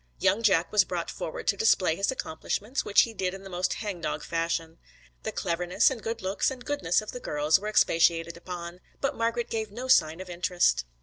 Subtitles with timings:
[0.19, 3.75] Young Jack was brought forward to display his accomplishments, which he did in the most
[3.75, 4.79] hang dog fashion.
[5.21, 9.51] The cleverness and good looks and goodness of the girls were expatiated upon, but Margret
[9.51, 10.85] gave no sign of interest.